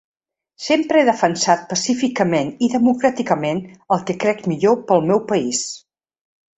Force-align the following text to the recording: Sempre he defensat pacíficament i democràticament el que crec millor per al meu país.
Sempre 0.67 1.01
he 1.03 1.07
defensat 1.09 1.67
pacíficament 1.75 2.51
i 2.69 2.71
democràticament 2.79 3.63
el 3.99 4.05
que 4.11 4.19
crec 4.27 4.45
millor 4.53 4.85
per 4.91 5.01
al 5.01 5.11
meu 5.15 5.27
país. 5.33 5.67